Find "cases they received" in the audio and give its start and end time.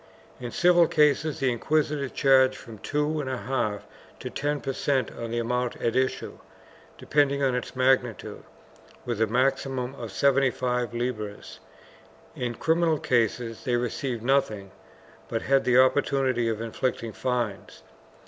12.97-14.23